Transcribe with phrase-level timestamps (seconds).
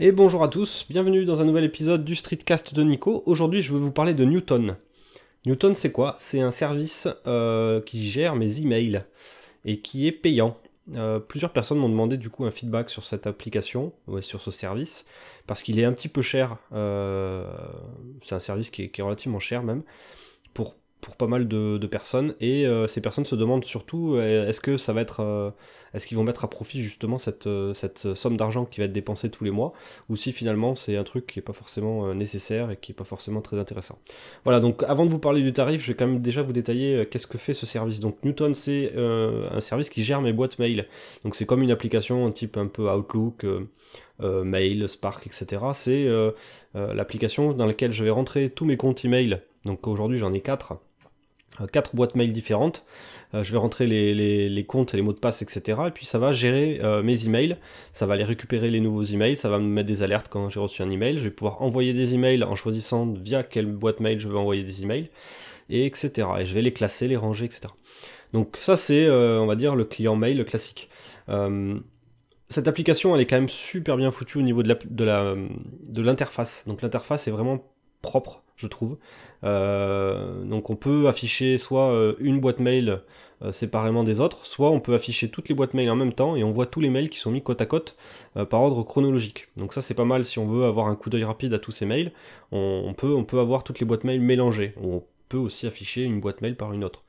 [0.00, 3.24] Et bonjour à tous, bienvenue dans un nouvel épisode du Streetcast de Nico.
[3.26, 4.76] Aujourd'hui je vais vous parler de Newton.
[5.44, 6.14] Newton c'est quoi?
[6.20, 9.02] C'est un service euh, qui gère mes emails
[9.64, 10.56] et qui est payant.
[10.94, 14.52] Euh, plusieurs personnes m'ont demandé du coup un feedback sur cette application, ouais, sur ce
[14.52, 15.04] service,
[15.48, 16.58] parce qu'il est un petit peu cher.
[16.72, 17.44] Euh,
[18.22, 19.82] c'est un service qui est, relativement cher même,
[21.00, 24.76] pour pas mal de, personnes et euh, ces personnes se demandent surtout euh, est-ce que
[24.76, 25.50] ça va être euh,
[25.94, 29.30] est-ce qu'ils vont mettre à profit justement cette, cette somme d'argent qui va être dépensée
[29.30, 29.72] tous les mois
[30.10, 33.04] ou si finalement c'est un truc qui est pas forcément nécessaire et qui est pas
[33.04, 33.98] forcément très intéressant.
[34.44, 37.06] Voilà donc avant de vous parler du tarif je vais quand même déjà vous détailler
[37.10, 38.00] qu'est-ce que fait ce service.
[38.00, 40.86] Donc Newton c'est un service qui gère mes boîtes mail
[41.24, 43.46] donc c'est comme une application un type un peu Outlook
[44.20, 45.62] Mail, Spark, etc.
[45.72, 46.06] C'est
[46.74, 49.40] l'application dans laquelle je vais rentrer tous mes comptes email.
[49.64, 50.76] Donc aujourd'hui j'en ai 4 euh,
[51.66, 52.84] quatre boîtes mail différentes.
[53.34, 55.80] Euh, je vais rentrer les, comptes et les mots de passe, etc.
[55.88, 57.56] Et puis ça va gérer euh, mes emails.
[57.92, 59.36] Ça va aller récupérer les nouveaux emails.
[59.36, 61.18] Ça va me mettre des alertes quand j'ai reçu un email.
[61.18, 64.62] Je vais pouvoir envoyer des emails en choisissant via quelle boîte mail je veux envoyer
[64.62, 65.10] des emails,
[65.70, 66.28] et etc.
[66.40, 67.62] Et je vais les classer, les ranger, etc.
[68.32, 70.90] Donc ça c'est, on va dire, le client mail classique.
[72.48, 74.68] cette application, elle est quand même super bien foutue au niveau de
[76.02, 76.64] l'interface.
[76.64, 77.64] De Donc l'interface est vraiment
[78.02, 78.98] propre, je trouve.
[79.44, 83.00] Euh, donc on peut afficher soit euh, une boîte mail
[83.42, 86.34] euh, séparément des autres, soit on peut afficher toutes les boîtes mail en même temps
[86.34, 87.96] et on voit tous les mails qui sont mis côte à côte
[88.50, 89.48] par ordre chronologique.
[89.56, 91.72] Donc ça c'est pas mal si on veut avoir un coup d'œil rapide à tous
[91.72, 92.12] ces mails.
[92.50, 94.74] On, peut, avoir toutes les boîtes mail mélangées.
[94.82, 97.04] On peut aussi afficher une boîte mail par une autre.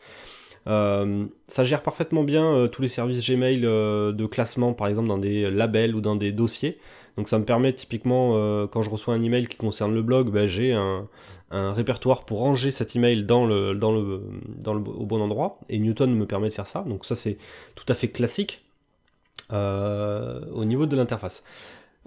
[0.67, 5.95] ça gère parfaitement bien tous les services Gmail de classement, par exemple dans des labels
[5.95, 6.77] ou dans des dossiers.
[7.17, 10.45] Donc ça me permet typiquement, quand je reçois un email qui concerne le blog, ben,
[10.45, 11.07] j'ai un,
[11.51, 14.21] répertoire pour ranger cet email dans le, dans le,
[14.57, 15.59] dans le, au bon endroit.
[15.69, 16.83] Et Newton me permet de faire ça.
[16.87, 17.37] Donc ça c'est
[17.75, 18.63] tout à fait classique
[19.51, 21.43] euh, au niveau de l'interface.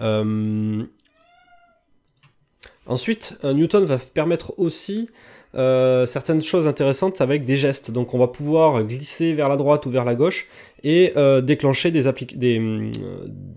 [0.00, 0.84] Euh,
[2.86, 5.08] ensuite, Newton va permettre aussi
[5.54, 7.90] euh, certaines choses intéressantes avec des gestes.
[7.90, 10.48] Donc on va pouvoir glisser vers la droite ou vers la gauche
[10.82, 12.02] et euh, déclencher des,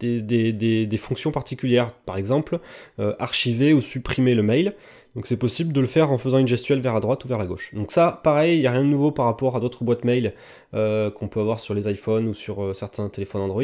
[0.01, 1.93] des, des, fonctions particulières.
[1.93, 2.59] Par exemple,
[2.99, 4.73] euh, archiver ou supprimer le mail.
[5.15, 7.37] Donc c'est possible de le faire en faisant une gestuelle vers la droite ou vers
[7.37, 7.73] la gauche.
[7.73, 10.33] Donc ça, pareil, il n'y a rien de nouveau par rapport à d'autres boîtes mail
[10.73, 13.63] euh, qu'on peut avoir sur les iPhones ou sur euh, certains téléphones Android.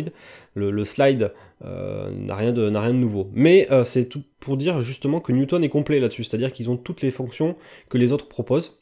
[0.55, 1.33] Le, slide
[1.65, 3.29] euh, n'a rien, de, nouveau.
[3.33, 7.01] Mais c'est tout pour dire justement que Newton est complet là-dessus, c'est-à-dire qu'ils ont toutes
[7.01, 7.55] les fonctions
[7.89, 8.81] que les autres proposent.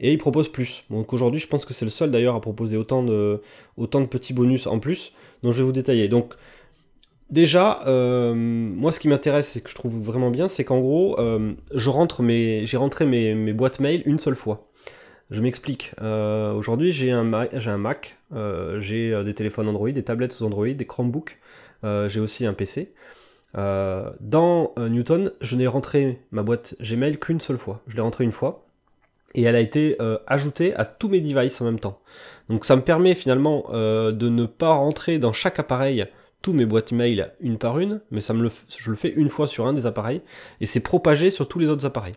[0.00, 0.84] Et ils proposent plus.
[0.90, 3.40] Donc aujourd'hui, je pense que c'est le seul d'ailleurs à proposer autant de,
[3.76, 6.08] autant de petits bonus en plus, dont je vais vous détailler.
[6.08, 6.34] Donc
[7.30, 11.18] Déjà, euh, moi, ce qui m'intéresse et que je trouve vraiment bien, c'est qu'en gros,
[11.20, 11.90] euh, j'ai
[12.76, 14.62] rentré mes, boîtes mail une seule fois.
[15.30, 15.92] Je m'explique.
[16.02, 18.18] Euh, aujourd'hui, j'ai un, un Mac,
[18.78, 21.38] j'ai des téléphones Android, des tablettes Android, des Chromebooks,
[21.84, 22.92] j'ai aussi un PC.
[23.54, 27.80] dans Newton, je n'ai rentré ma boîte Gmail qu'une seule fois.
[27.86, 28.66] Je l'ai rentrée une fois
[29.36, 29.96] et elle a été
[30.26, 32.00] ajoutée à tous mes devices en même temps.
[32.48, 36.08] Donc ça me permet finalement de ne pas rentrer dans chaque appareil
[36.42, 39.28] tous mes boîtes mail une par une, mais ça me le, je le fais une
[39.28, 40.22] fois sur un des appareils,
[40.60, 42.14] et c'est propagé sur tous les autres appareils.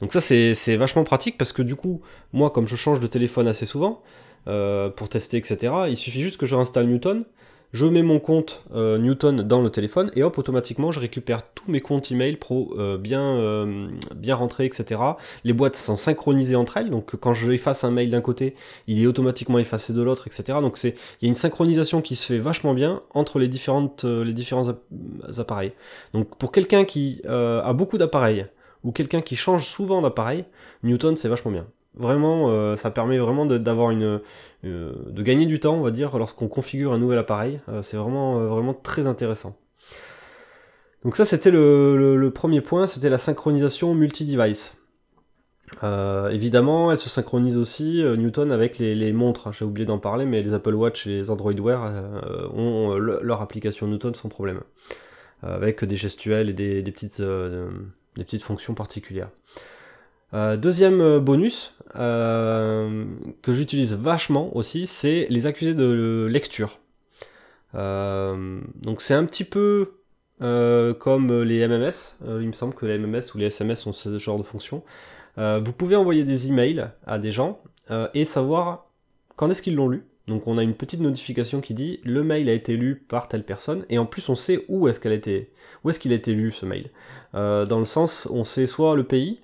[0.00, 2.02] Donc ça c'est vachement pratique parce que du coup,
[2.32, 4.02] moi comme je change de téléphone assez souvent,
[4.46, 7.24] euh, pour tester, etc., il suffit juste que je réinstalle Newton,
[7.72, 11.70] je mets mon compte euh, Newton dans le téléphone et hop, automatiquement, je récupère tous
[11.70, 15.00] mes comptes email pro euh, bien, euh, bien rentrés, etc.
[15.44, 18.54] Les boîtes sont synchronisées entre elles, donc quand je efface un mail d'un côté,
[18.86, 20.58] il est automatiquement effacé de l'autre, etc.
[20.60, 24.32] Donc il y a une synchronisation qui se fait vachement bien entre les, différentes, les
[24.32, 24.68] différents
[25.38, 25.72] appareils.
[26.14, 28.46] Donc pour quelqu'un qui a beaucoup d'appareils
[28.84, 30.44] ou quelqu'un qui change souvent d'appareil,
[30.82, 31.66] Newton c'est vachement bien.
[31.96, 34.20] Vraiment, euh, ça permet vraiment d'avoir une,
[34.64, 37.60] euh, de gagner du temps, on va dire, lorsqu'on configure un nouvel appareil.
[37.68, 39.56] Euh, c'est vraiment, vraiment très intéressant.
[41.04, 44.74] Donc ça, c'était le, premier point, c'était la synchronisation multi-device.
[46.30, 49.52] évidemment, elle se synchronise aussi Newton avec les, montres.
[49.52, 51.92] J'ai oublié d'en parler, mais les Apple Watch et les Android Wear
[52.52, 54.60] ont leur application Newton sans problème,
[55.42, 59.30] avec des gestuels et des, petites, des petites fonctions particulières.
[60.34, 63.04] Euh, deuxième euh, bonus euh,
[63.42, 66.80] que j'utilise vachement aussi, c'est les accusés de lecture.
[67.74, 69.92] donc c'est un petit peu
[70.38, 72.18] comme les MMS.
[72.40, 74.82] il me semble que les MMS ou les SMS ont ce genre de fonction.
[75.36, 77.58] vous pouvez envoyer des emails à des gens
[78.14, 78.90] et savoir
[79.36, 80.04] quand est-ce qu'ils l'ont lu.
[80.26, 83.44] Donc on a une petite notification qui dit le mail a été lu par telle
[83.44, 85.50] personne et en plus on sait où est-ce qu'elle a été,
[85.84, 86.90] où est-ce qu'il a été lu ce mail.
[87.32, 89.40] dans le sens on sait soit le pays,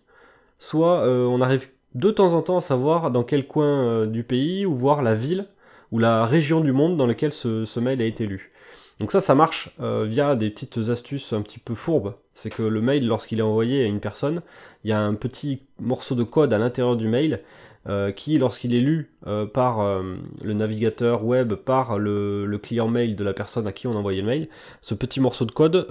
[0.62, 4.22] soit euh, on arrive de temps en temps à savoir dans quel coin euh, du
[4.22, 5.48] pays ou voir la ville
[5.90, 8.52] ou la région du monde dans lequel ce, mail a été lu.
[9.00, 12.14] Donc ça, ça marche via des petites astuces un petit peu fourbes.
[12.34, 14.40] C'est que le mail, lorsqu'il est envoyé à une personne,
[14.84, 17.42] il y a un petit morceau de code à l'intérieur du mail
[17.88, 20.14] euh, qui, lorsqu'il est lu euh, par euh,
[20.44, 24.20] le navigateur web, par le, client mail de la personne à qui on a envoyé
[24.20, 24.48] le mail,
[24.82, 25.86] ce petit morceau de code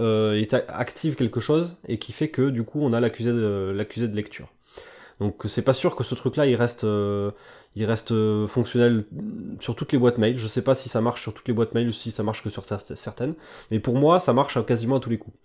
[0.70, 4.48] active quelque chose et qui fait que du coup on a l'accusé de lecture.
[5.22, 6.86] Donc c'est pas sûr que ce truc-là il reste,
[7.76, 8.14] il reste
[8.48, 9.06] fonctionnel
[9.60, 10.38] sur toutes les boîtes mail.
[10.38, 12.44] Je sais pas si ça marche sur toutes les boîtes mail ou si ça marche
[12.44, 13.36] que sur certaines,
[13.70, 15.38] mais pour moi ça marche quasiment à tous les coups.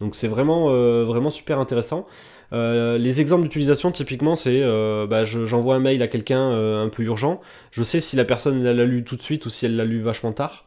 [0.00, 0.70] Donc c'est vraiment,
[1.04, 2.06] vraiment super intéressant.
[2.52, 6.88] Euh, les exemples d'utilisation, typiquement, c'est euh, bah, j'envoie un mail à quelqu'un euh, un
[6.88, 7.40] peu urgent.
[7.70, 10.00] Je sais si la personne l'a lu tout de suite ou si elle l'a lu
[10.00, 10.66] vachement tard.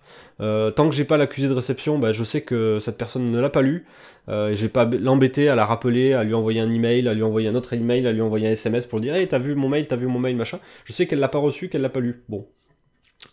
[0.72, 3.50] Tant que j'ai pas l'accusé de réception, bah, je sais que cette personne ne l'a
[3.50, 3.86] pas lu.
[4.30, 7.48] Euh, vais pas l'embêter à la rappeler, à lui envoyer un email, à lui envoyer
[7.48, 9.88] un autre email, à lui envoyer un SMS pour dire Hey, t'as vu mon mail,
[9.88, 10.60] t'as vu mon mail, machin.
[10.86, 12.22] Je sais qu'elle l'a pas reçu, qu'elle l'a pas lu.
[12.30, 12.46] Bon,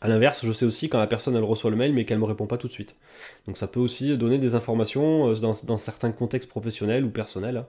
[0.00, 2.24] a l'inverse, je sais aussi quand la personne elle reçoit le mail mais qu'elle me
[2.24, 2.96] répond pas tout de suite.
[3.46, 7.64] Donc ça peut aussi donner des informations euh, dans, certains contextes professionnels ou personnels.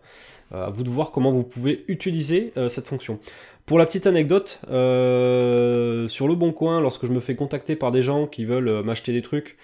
[0.53, 3.19] Euh, à vous de voir comment vous pouvez utiliser euh, cette fonction.
[3.65, 8.01] Pour la petite anecdote, sur le bon coin, lorsque je me fais contacter par des
[8.01, 9.57] gens qui veulent m'acheter des trucs,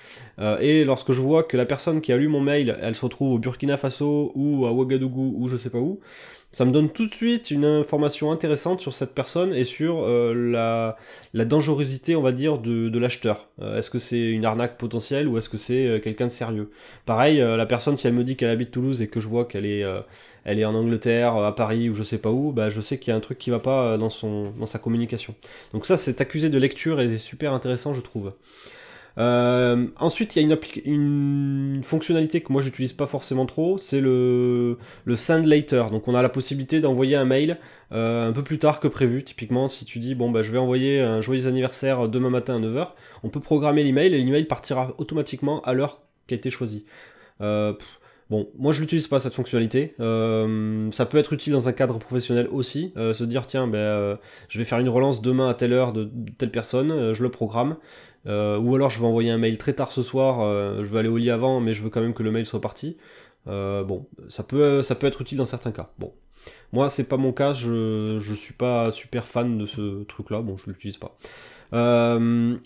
[0.62, 3.34] et lorsque je vois que la personne qui a lu mon mail, elle se retrouve
[3.34, 6.02] au Burkina Faso ou à Ouagadougou ou je sais pas où,
[6.56, 10.34] ça me donne tout de suite une information intéressante sur cette personne et sur euh,
[10.34, 10.96] la,
[11.34, 13.50] la, dangerosité, on va dire, de, l'acheteur.
[13.62, 16.72] Euh, est-ce que c'est une arnaque potentielle ou est-ce que c'est euh, quelqu'un de sérieux?
[17.06, 19.66] Pareil, la personne, si elle me dit qu'elle habite Toulouse et que je vois qu'elle
[19.66, 19.84] est,
[20.46, 23.12] elle est en Angleterre, à Paris ou je sais pas où, bah, je sais qu'il
[23.12, 25.36] y a un truc qui va pas dans, son, dans sa communication.
[25.74, 28.32] Donc ça, c'est accusé de lecture et c'est super intéressant, je trouve.
[29.18, 34.78] Euh, ensuite, il y a une, fonctionnalité que moi j'utilise pas forcément trop, c'est le,
[35.06, 35.90] le send later.
[35.92, 37.58] Donc on a la possibilité d'envoyer un mail
[37.92, 39.24] euh, un peu plus tard que prévu.
[39.24, 42.60] Typiquement, si tu dis bon bah je vais envoyer un joyeux anniversaire demain matin à
[42.60, 42.90] 9h,
[43.24, 46.86] on peut programmer l'email et l'email partira automatiquement à l'heure qui a été choisie.
[47.42, 47.74] Euh,
[48.32, 49.94] Bon, moi je l'utilise pas cette fonctionnalité.
[50.00, 52.92] ça peut être utile dans un cadre professionnel aussi.
[52.96, 54.18] se dire tiens, ben,
[54.50, 56.10] je vais faire une relance demain à telle heure de
[56.40, 57.76] telle personne, je le programme.
[58.28, 61.00] Euh, ou alors je vais envoyer un mail très tard ce soir, euh, je vais
[61.00, 62.98] aller au lit avant, mais je veux quand même que le mail soit parti.
[63.48, 65.92] Euh, bon, ça peut, ça peut être utile dans certains cas.
[66.00, 66.12] Bon,
[66.74, 70.58] moi c'est pas mon cas, je, je suis pas super fan de ce truc-là, bon
[70.58, 71.16] je l'utilise pas.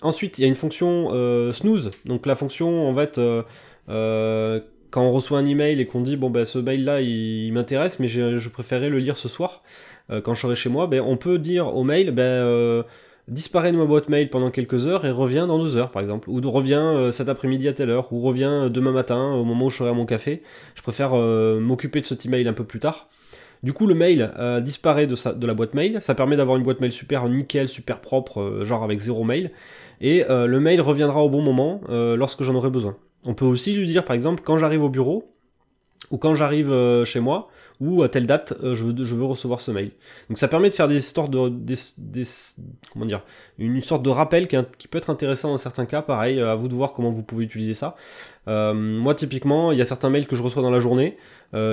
[0.01, 1.09] ensuite, il y a une fonction
[1.53, 3.19] snooze, donc la fonction en fait
[4.91, 7.99] quand on reçoit un email et qu'on dit bon ben ce mail là il, m'intéresse
[7.99, 9.61] mais je préférerais le lire ce soir
[10.23, 12.85] quand je serai chez moi, ben on peut dire au mail ben
[13.29, 16.29] disparaît de ma boîte mail pendant quelques heures et revient dans deux heures par exemple,
[16.29, 19.65] ou revient euh, cet après-midi à telle heure, ou revient euh, demain matin au moment
[19.65, 20.41] où je serai à mon café.
[20.75, 23.09] Je préfère euh, m'occuper de cet email un peu plus tard.
[23.61, 24.31] Du coup, le mail
[24.61, 25.97] disparaît de, la boîte mail.
[25.99, 29.51] Ça permet d'avoir une boîte mail super nickel, super propre, genre avec zéro mail.
[29.99, 32.95] Et le mail reviendra au bon moment lorsque j'en aurai besoin.
[33.25, 35.35] On peut aussi lui dire, par exemple, quand j'arrive au bureau,
[36.09, 36.73] ou quand j'arrive
[37.03, 37.49] chez moi,
[37.79, 39.91] ou à telle date euh, je, veux, je, veux, recevoir ce mail.
[40.29, 42.23] Donc ça permet de faire des histoires de, des,
[42.91, 43.23] comment dire,
[43.57, 46.01] une sorte de rappel qui, peut être intéressant dans certains cas.
[46.01, 47.95] Pareil, euh, à vous de voir comment vous pouvez utiliser ça.
[48.47, 51.17] Euh, moi typiquement, il y a certains mails que je reçois dans la journée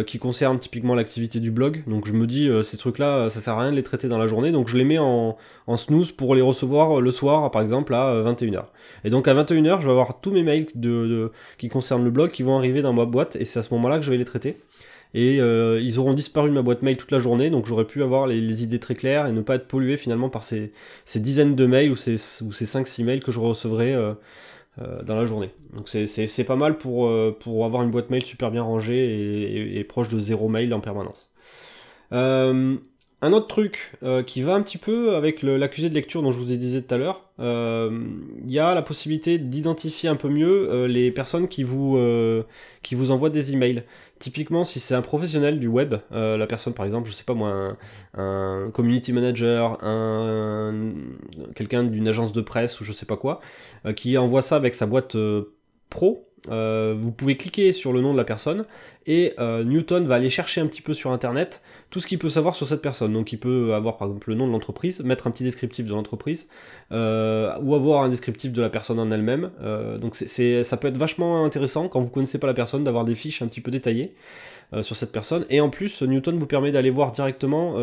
[0.06, 1.84] qui concernent typiquement l'activité du blog.
[1.86, 4.26] Donc je me dis ces trucs-là, ça sert à rien de les traiter dans la
[4.26, 4.50] journée.
[4.50, 5.36] Donc je les mets en,
[5.66, 8.64] en snooze pour les recevoir le soir, par exemple à 21h.
[9.04, 12.10] Et donc à 21h, je vais avoir tous mes mails de, de, qui concernent le
[12.10, 14.16] blog qui vont arriver dans ma boîte et c'est à ce moment-là que je vais
[14.16, 14.56] les traiter
[15.16, 18.02] et euh, ils auront disparu de ma boîte mail toute la journée, donc j'aurais pu
[18.02, 20.72] avoir les, idées très claires et ne pas être pollué finalement par ces,
[21.14, 24.12] dizaines de mails ou ces, ou ces 5-6 mails que je recevrai euh,
[24.82, 25.48] euh, dans la journée.
[25.74, 30.08] Donc c'est pas mal pour, pour avoir une boîte mail super bien rangée et, proche
[30.08, 31.30] de zéro mail en permanence.
[33.22, 33.92] Un autre truc
[34.26, 36.94] qui va un petit peu avec l'accusé de lecture dont je vous ai dit tout
[36.94, 41.98] à l'heure, il y a la possibilité d'identifier un peu mieux les personnes qui vous,
[42.82, 43.84] qui vous envoient des emails.
[44.18, 47.34] Typiquement, si c'est un professionnel du web, euh, la personne par exemple, je sais pas
[47.34, 47.76] moi,
[48.14, 50.94] un, community manager, un,
[51.54, 53.40] quelqu'un d'une agence de presse ou je sais pas quoi,
[53.84, 55.16] euh, qui envoie ça avec sa boîte
[55.86, 58.64] euh, pro, vous pouvez cliquer sur le nom de la personne
[59.06, 62.54] et Newton va aller chercher un petit peu sur internet tout ce qu'il peut savoir
[62.54, 63.12] sur cette personne.
[63.12, 65.92] Donc il peut avoir par exemple le nom de l'entreprise, mettre un petit descriptif de
[65.92, 66.48] l'entreprise,
[66.92, 69.50] euh, ou avoir un descriptif de la personne en elle-même.
[69.62, 73.04] Euh, donc c'est, ça peut être vachement intéressant quand vous connaissez pas la personne d'avoir
[73.04, 74.14] des fiches un petit peu détaillées
[74.72, 75.44] euh, sur cette personne.
[75.50, 77.74] Et en plus, Newton vous permet d'aller voir directement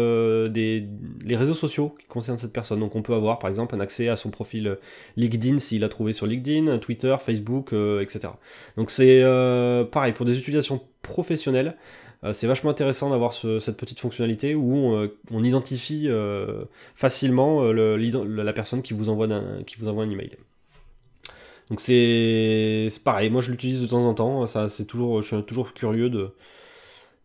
[0.48, 0.88] des,
[1.25, 2.80] les réseaux sociaux qui concernent cette personne.
[2.80, 4.78] Donc on peut avoir par exemple un accès à son profil
[5.18, 8.34] LinkedIn s'il a trouvé sur LinkedIn, Twitter, Facebook, etc.
[8.78, 9.24] Donc c'est
[9.92, 11.75] pareil pour des utilisations professionnelles.
[12.24, 16.63] Euh, c'est vachement intéressant d'avoir cette petite fonctionnalité où on, euh, identifie euh,
[16.96, 19.28] facilement la personne qui vous envoie,
[19.66, 20.32] qui vous envoie un email.
[21.70, 25.46] Donc c'est pareil, moi je l'utilise de temps en temps, ça, c'est toujours, je suis
[25.46, 26.34] toujours curieux de,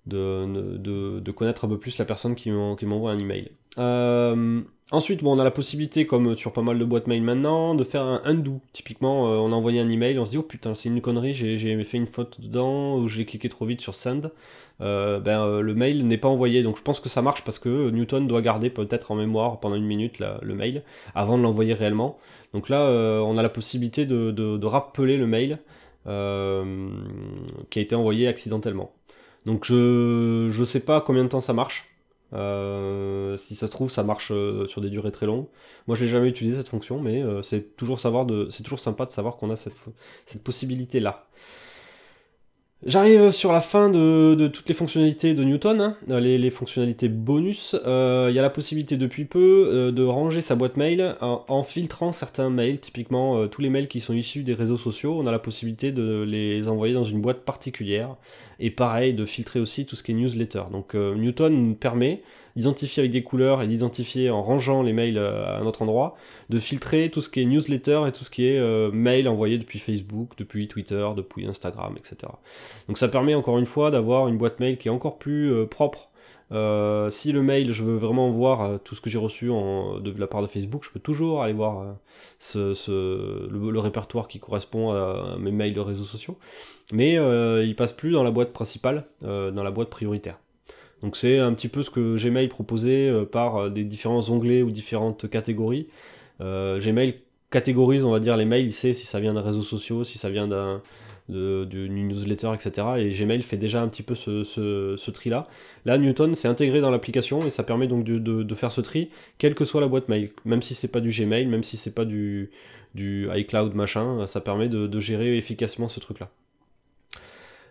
[0.08, 3.50] de, connaître un peu plus la personne qui m'envoie un email.
[3.78, 4.60] Euh,
[4.90, 8.02] ensuite, on a la possibilité, comme sur pas mal de boîtes mail maintenant, de faire
[8.02, 8.60] un undo.
[8.72, 11.34] Typiquement, euh, on a envoyé un email, on se dit oh putain, c'est une connerie,
[11.34, 14.30] j'ai fait une faute dedans, ou j'ai cliqué trop vite sur send.
[14.80, 16.62] Euh, ben, le mail n'est pas envoyé.
[16.62, 19.76] Donc je pense que ça marche parce que Newton doit garder peut-être en mémoire pendant
[19.76, 20.82] une minute le mail
[21.14, 22.18] avant de l'envoyer réellement.
[22.52, 22.90] Donc là,
[23.22, 25.58] on a la possibilité de rappeler le mail
[26.04, 28.92] qui a été envoyé accidentellement.
[29.46, 31.88] Donc je je sais pas combien de temps ça marche.
[32.34, 35.46] Euh, si ça se trouve, ça marche euh, sur des durées très longues.
[35.86, 38.80] Moi, je l'ai jamais utilisé cette fonction, mais euh, c'est toujours savoir de, c'est toujours
[38.80, 39.74] sympa de savoir qu'on a cette,
[40.26, 41.26] cette possibilité là.
[42.86, 47.74] J'arrive sur la fin de, toutes les fonctionnalités de Newton, hein, les, fonctionnalités bonus.
[47.84, 52.50] Il y a la possibilité depuis peu de ranger sa boîte mail en, filtrant certains
[52.50, 55.90] mails, typiquement tous les mails qui sont issus des réseaux sociaux, on a la possibilité
[55.90, 58.14] de les envoyer dans une boîte particulière
[58.60, 60.62] et pareil de filtrer aussi tout ce qui est newsletter.
[60.70, 62.22] Donc euh, Newton permet
[62.58, 66.16] d'identifier avec des couleurs et d'identifier en rangeant les mails euh, à un autre endroit,
[66.50, 69.58] de filtrer tout ce qui est newsletter et tout ce qui est euh, mail envoyé
[69.58, 72.32] depuis Facebook, depuis Twitter, depuis Instagram, etc.
[72.88, 76.10] Donc ça permet encore une fois d'avoir une boîte mail qui est encore plus propre
[76.50, 80.26] euh, si le mail, je veux vraiment voir tout ce que j'ai reçu de la
[80.26, 81.96] part de Facebook, je peux toujours aller voir
[82.38, 82.72] ce,
[83.50, 86.38] le, répertoire qui correspond à, mes mails de réseaux sociaux.
[86.90, 87.14] Mais
[87.64, 90.38] il passe plus dans la boîte principale, dans la boîte prioritaire.
[91.02, 95.30] Donc c'est un petit peu ce que Gmail proposait par des différents onglets ou différentes
[95.30, 95.88] catégories.
[96.40, 97.14] Gmail
[97.50, 100.18] catégorise, on va dire, les mails, il sait si ça vient d'un réseau social, si
[100.18, 100.82] ça vient d'un
[101.28, 102.86] d'une newsletter, etc.
[102.98, 105.46] Et Gmail fait déjà un petit peu ce, tri-là.
[105.84, 109.54] Là, Newton s'est intégré dans l'application et ça permet donc de, faire ce tri, quelle
[109.54, 110.30] que soit la boîte mail.
[110.44, 112.50] Même si c'est pas du Gmail, même si c'est pas du
[112.96, 116.30] iCloud machin, ça permet de, gérer efficacement ce truc-là.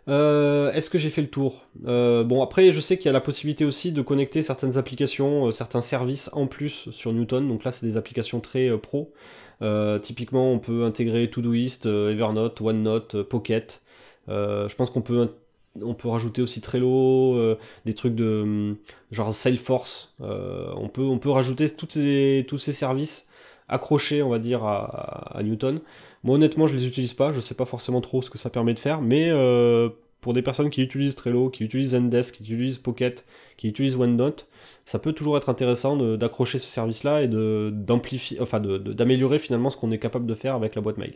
[0.08, 3.14] Euh, est-ce que j'ai fait le tour euh, Bon, après, je sais qu'il y a
[3.14, 7.48] la possibilité aussi de connecter certaines applications, euh, certains services en plus sur Newton.
[7.48, 9.14] Donc là, c'est des applications très pro.
[10.04, 13.82] Typiquement, on peut intégrer Todoist, Evernote, OneNote, Pocket.
[14.28, 15.30] je pense qu'on peut
[15.82, 18.78] on rajouter aussi Trello, des trucs de hum,
[19.12, 20.16] genre Salesforce.
[20.20, 21.98] on, peut, on rajouter toutes
[22.48, 23.28] tous ces services
[23.68, 25.80] accrochés, on va dire, à, Newton.
[26.24, 27.34] Moi, honnêtement, je les utilise pas.
[27.34, 29.32] Je sais pas forcément trop ce que ça permet de faire, mais
[30.22, 34.48] pour des personnes qui utilisent Trello, qui utilisent Zendesk, qui utilisent Pocket, qui utilisent OneNote,
[34.86, 39.92] ça peut toujours être intéressant d'accrocher ce service-là et d'amplifier, enfin d'améliorer finalement ce qu'on
[39.92, 41.16] est capable de faire avec la boîte mail.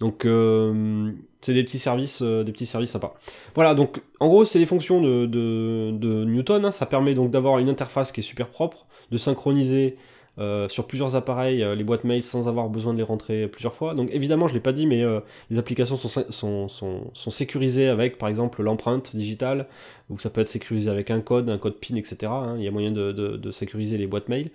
[0.00, 1.12] Donc euh,
[1.42, 3.14] c'est des petits services, euh, des petits services sympas.
[3.54, 6.64] Voilà, donc en gros c'est les fonctions de, Newton.
[6.64, 6.72] Hein.
[6.72, 9.96] ça permet donc d'avoir une interface qui est super propre, de synchroniser
[10.40, 13.94] euh, sur plusieurs appareils les boîtes mail sans avoir besoin de les rentrer plusieurs fois.
[13.94, 15.04] Donc évidemment, je ne l'ai pas dit, mais
[15.50, 19.66] les applications sont, sont, sécurisées avec par exemple l'empreinte digitale,
[20.10, 22.30] ou ça peut être sécurisé avec un code, un code PIN, etc.
[22.30, 22.56] Hein.
[22.58, 24.50] Il y a moyen de, sécuriser les boîtes mail.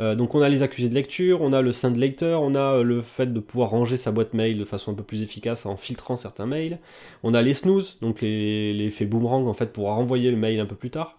[0.00, 2.76] Euh, donc on a les accusés de lecture, on a le send later, on a
[2.76, 5.66] euh, le fait de pouvoir ranger sa boîte mail de façon un peu plus efficace
[5.66, 6.78] en filtrant certains mails.
[7.24, 10.76] On a les snooze, donc l'effet boomerang en fait pour renvoyer le mail un peu
[10.76, 11.17] plus tard.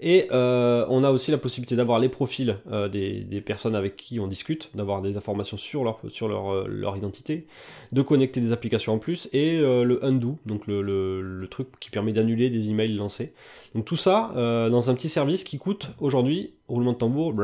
[0.00, 4.20] Et euh, on a aussi la possibilité d'avoir les profils euh, des, personnes avec qui
[4.20, 7.46] on discute, d'avoir des informations sur leur, sur leur, euh, identité,
[7.92, 12.12] de connecter des applications en plus, et le undo, donc le, le, truc qui permet
[12.12, 13.32] d'annuler des emails lancés.
[13.74, 17.34] Donc tout ça dans un petit service qui coûte aujourd'hui, roulement de tambour,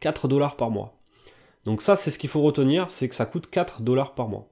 [0.00, 0.94] 4 dollars par mois.
[1.64, 4.51] Donc ça c'est ce qu'il faut retenir, c'est que ça coûte 4 dollars par mois.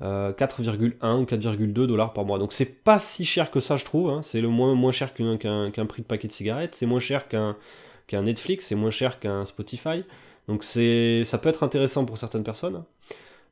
[0.00, 2.38] 4,1 euh, ou 4,2 dollars par mois.
[2.38, 4.10] Donc c'est pas si cher que ça, je trouve.
[4.10, 4.22] Hein.
[4.22, 6.74] C'est le moins, cher qu'un prix de paquet de cigarettes.
[6.74, 7.56] C'est moins cher qu'un
[8.12, 8.66] Netflix.
[8.66, 10.04] C'est moins cher qu'un Spotify.
[10.48, 12.84] Donc ça peut être intéressant pour certaines personnes.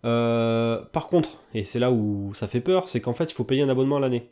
[0.04, 3.44] Euh, par contre, et c'est là où ça fait peur, c'est qu'en fait il faut
[3.44, 4.28] payer un abonnement à l'année.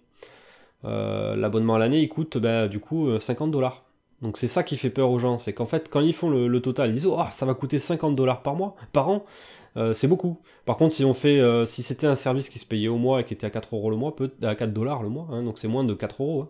[0.85, 3.85] Euh, l'abonnement à l'année il coûte bah, du coup 50 dollars.
[4.23, 6.61] Donc c'est ça qui fait peur aux gens, c'est qu'en fait quand ils font le,
[6.61, 9.25] total, ils disent oh ça va coûter 50 dollars par mois, par an.
[9.77, 10.41] Euh, c'est beaucoup.
[10.65, 13.21] Par contre, si on fait, euh, si c'était un service qui se payait au mois
[13.21, 15.59] et qui était à 4 euros le mois, à 4 dollars le mois, hein, donc
[15.59, 16.43] c'est moins de 4 euros.
[16.43, 16.49] Hein,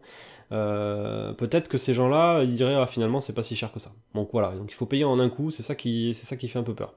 [0.53, 3.93] euh, peut-être que ces gens-là, ils diraient ah, finalement c'est pas si cher que ça.
[4.15, 6.49] Donc voilà, donc il faut payer en un coup, c'est ça qui, c'est ça qui
[6.49, 6.95] fait un peu peur.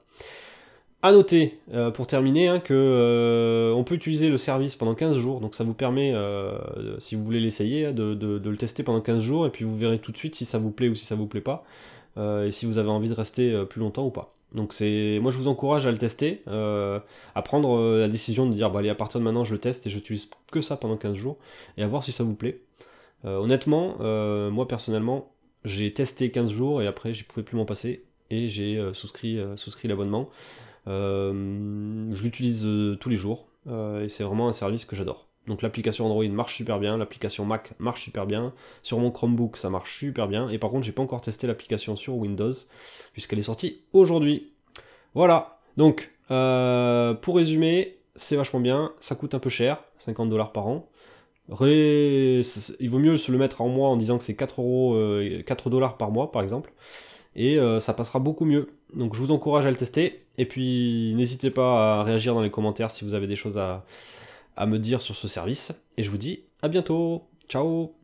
[1.06, 1.58] À noter,
[1.92, 6.14] pour terminer, hein, on peut utiliser le service pendant 15 jours, donc ça vous permet,
[6.98, 9.98] si vous voulez l'essayer, de, de, le tester pendant 15 jours, et puis vous verrez
[9.98, 11.66] tout de suite si ça vous plaît ou si ça vous plaît pas,
[12.16, 14.34] et si vous avez envie de rester plus longtemps ou pas.
[14.54, 17.00] Donc c'est, moi je vous encourage à le tester, euh,
[17.34, 19.58] à prendre euh, la décision de dire bah allez à partir de maintenant je le
[19.58, 21.36] teste et j'utilise que ça pendant 15 jours
[21.76, 22.60] et à voir si ça vous plaît.
[23.24, 23.96] Euh, honnêtement,
[24.50, 25.32] moi personnellement,
[25.64, 29.38] j'ai testé 15 jours et après je pouvais plus m'en passer et j'ai souscrit
[29.84, 30.30] l'abonnement
[30.86, 32.68] je l'utilise
[33.00, 35.28] tous les jours et c'est vraiment un service que j'adore.
[35.46, 39.68] Donc l'application Android marche super bien, l'application Mac marche super bien, sur mon Chromebook ça
[39.68, 42.52] marche super bien, et par contre j'ai pas encore testé l'application sur Windows,
[43.12, 44.52] puisqu'elle est sortie aujourd'hui.
[45.14, 50.66] Voilà, donc pour résumer, c'est vachement bien, ça coûte un peu cher, 50 dollars par
[50.66, 50.88] an.
[51.50, 52.42] Il
[52.88, 54.96] vaut mieux se le mettre en mois en disant que c'est 4, euros,
[55.44, 56.72] 4 dollars par mois par exemple,
[57.36, 58.70] et euh, ça passera beaucoup mieux.
[58.94, 62.50] Donc je vous encourage à le tester, et puis n'hésitez pas à réagir dans les
[62.50, 63.84] commentaires si vous avez des choses à,
[64.66, 67.94] me dire sur ce service, et je vous dis à bientôt, ciao